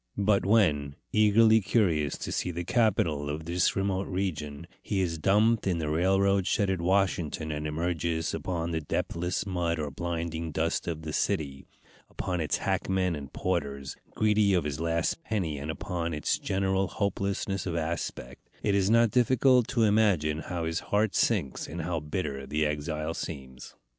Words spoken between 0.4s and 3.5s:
when, eagerly curious to see the capital of